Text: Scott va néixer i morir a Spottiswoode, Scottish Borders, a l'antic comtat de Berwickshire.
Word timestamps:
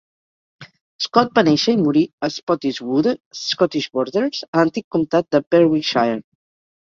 Scott 1.07 1.35
va 1.39 1.43
néixer 1.49 1.75
i 1.75 1.79
morir 1.81 2.01
a 2.27 2.29
Spottiswoode, 2.37 3.13
Scottish 3.41 3.89
Borders, 3.99 4.41
a 4.49 4.61
l'antic 4.61 4.87
comtat 4.97 5.29
de 5.37 5.43
Berwickshire. 5.57 6.19